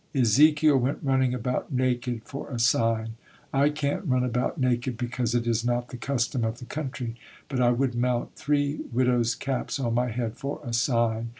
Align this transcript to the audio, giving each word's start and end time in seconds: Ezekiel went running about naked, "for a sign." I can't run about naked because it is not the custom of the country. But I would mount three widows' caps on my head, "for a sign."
Ezekiel 0.15 0.77
went 0.79 0.97
running 1.03 1.31
about 1.31 1.71
naked, 1.71 2.23
"for 2.25 2.49
a 2.49 2.57
sign." 2.57 3.17
I 3.53 3.69
can't 3.69 4.03
run 4.07 4.23
about 4.23 4.57
naked 4.57 4.97
because 4.97 5.35
it 5.35 5.45
is 5.45 5.63
not 5.63 5.89
the 5.89 5.95
custom 5.97 6.43
of 6.43 6.57
the 6.57 6.65
country. 6.65 7.13
But 7.47 7.61
I 7.61 7.69
would 7.69 7.93
mount 7.93 8.33
three 8.33 8.79
widows' 8.91 9.35
caps 9.35 9.79
on 9.79 9.93
my 9.93 10.07
head, 10.09 10.37
"for 10.37 10.59
a 10.63 10.73
sign." 10.73 11.29